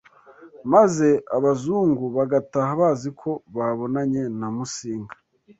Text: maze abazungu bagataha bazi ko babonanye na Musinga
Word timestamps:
maze 0.73 1.07
abazungu 1.37 2.03
bagataha 2.17 2.71
bazi 2.81 3.09
ko 3.21 3.31
babonanye 3.55 4.23
na 4.39 4.47
Musinga 4.55 5.15